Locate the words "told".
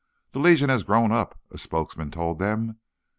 2.09-2.39